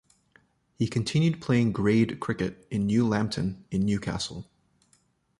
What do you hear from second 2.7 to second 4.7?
with New Lambton in Newcastle.